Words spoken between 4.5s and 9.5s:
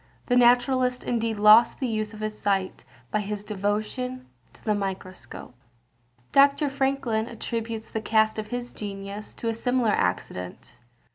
to the microscope. Dr. Franklin attributes the cast of his genius to